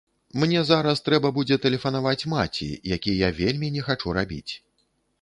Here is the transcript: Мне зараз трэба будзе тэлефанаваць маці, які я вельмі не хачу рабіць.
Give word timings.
Мне 0.43 0.63
зараз 0.69 1.01
трэба 1.09 1.31
будзе 1.35 1.59
тэлефанаваць 1.67 2.27
маці, 2.35 2.73
які 2.97 3.17
я 3.27 3.33
вельмі 3.45 3.73
не 3.77 3.81
хачу 3.93 4.21
рабіць. 4.21 4.49